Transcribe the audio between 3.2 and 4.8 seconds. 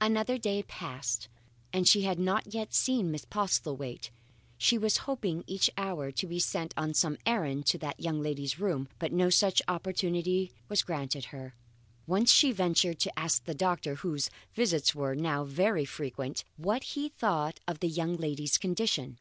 Postlethwaite. She